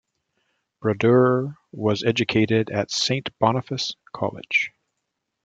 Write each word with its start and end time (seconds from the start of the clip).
Brodeur 0.81 1.59
was 1.71 2.03
educated 2.03 2.71
at 2.71 2.89
Saint 2.89 3.29
Boniface 3.37 3.93
College. 4.11 4.71